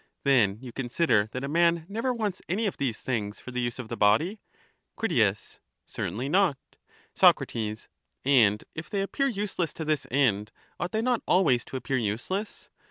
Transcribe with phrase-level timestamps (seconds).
[0.23, 3.61] Then you consider that a man never wants any of beafone*!^ these things for the
[3.61, 4.39] use of the body
[4.99, 5.59] useless, at Cnt.
[5.95, 6.57] Certainly not.„,...
[7.13, 7.37] Sac.
[8.25, 10.51] And if they appear useless to this end.
[10.79, 11.29] ought they not same actions.
[11.29, 12.71] always to appear useless